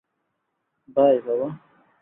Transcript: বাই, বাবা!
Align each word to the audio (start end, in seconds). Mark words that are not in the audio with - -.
বাই, 0.97 1.15
বাবা! 1.25 1.49